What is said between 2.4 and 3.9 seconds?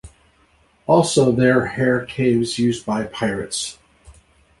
used by pirates.